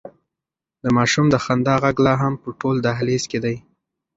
[0.83, 3.55] د ماشوم د خندا غږ لا هم په ټول دهلېز کې دی.